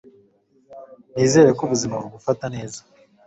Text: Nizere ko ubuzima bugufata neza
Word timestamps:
Nizere 1.13 1.49
ko 1.57 1.61
ubuzima 1.67 1.95
bugufata 2.03 2.45
neza 2.55 2.79